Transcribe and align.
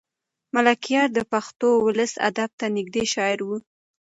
ملکیار 0.53 1.07
د 1.13 1.19
پښتو 1.31 1.69
ولسي 1.87 2.17
ادب 2.29 2.49
ته 2.59 2.65
نږدې 2.75 3.03
شاعر 3.13 3.39
و. 3.43 3.49